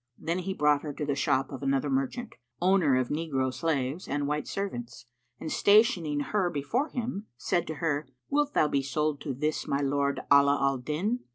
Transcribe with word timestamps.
Then 0.17 0.39
he 0.39 0.55
brought 0.55 0.81
her 0.81 0.93
to 0.93 1.05
the 1.05 1.13
shop 1.13 1.51
of 1.51 1.61
another 1.61 1.87
merchant, 1.87 2.33
owner 2.59 2.95
of 2.97 3.09
negro 3.09 3.53
slaves 3.53 4.07
and 4.07 4.25
white 4.27 4.47
servants, 4.47 5.05
and 5.39 5.51
stationing 5.51 6.21
her 6.21 6.49
before 6.49 6.87
him, 6.89 7.27
said 7.37 7.67
to 7.67 7.75
her, 7.75 8.07
"Wilt 8.27 8.55
thou 8.55 8.67
be 8.67 8.81
sold 8.81 9.21
to 9.21 9.35
this 9.35 9.67
my 9.67 9.79
lord 9.79 10.21
'Alá 10.31 10.59
al 10.59 10.79
Dín?" 10.81 11.19